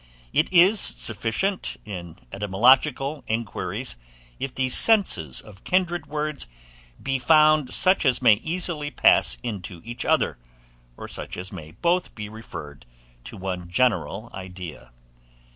It 0.33 0.51
is 0.51 0.79
sufficient, 0.79 1.77
in 1.85 2.17
etymological 2.31 3.23
enquiries, 3.27 3.97
if 4.39 4.55
the 4.55 4.69
senses 4.69 5.39
of 5.41 5.63
kindred 5.63 6.07
words 6.07 6.47
be 6.99 7.19
found 7.19 7.71
such 7.71 8.03
as 8.03 8.19
may 8.19 8.33
easily 8.43 8.89
pass 8.89 9.37
into 9.43 9.79
each 9.85 10.03
other, 10.03 10.39
or 10.97 11.07
such 11.07 11.37
as 11.37 11.51
may 11.53 11.69
both 11.69 12.15
be 12.15 12.29
referred 12.29 12.87
to 13.25 13.37
one 13.37 13.69
general 13.69 14.31
idea. 14.33 14.91